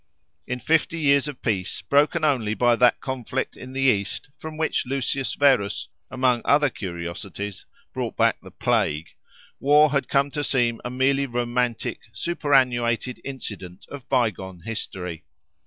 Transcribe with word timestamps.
In 0.47 0.59
fifty 0.59 0.99
years 0.99 1.27
of 1.27 1.43
peace, 1.43 1.83
broken 1.83 2.23
only 2.23 2.55
by 2.55 2.75
that 2.75 2.99
conflict 3.01 3.55
in 3.55 3.73
the 3.73 3.81
East 3.81 4.31
from 4.39 4.57
which 4.57 4.83
Lucius 4.87 5.35
Verus, 5.35 5.89
among 6.09 6.41
other 6.43 6.71
curiosities, 6.71 7.67
brought 7.93 8.17
back 8.17 8.41
the 8.41 8.49
plague, 8.49 9.09
war 9.59 9.91
had 9.91 10.07
come 10.09 10.31
to 10.31 10.43
seem 10.43 10.81
a 10.83 10.89
merely 10.89 11.27
romantic, 11.27 11.99
superannuated 12.13 13.21
incident 13.23 13.85
of 13.89 14.09
bygone 14.09 14.61
history. 14.61 15.23